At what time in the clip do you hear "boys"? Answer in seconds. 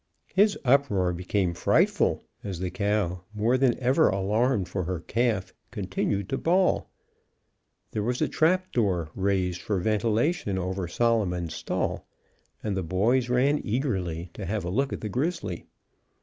12.81-13.29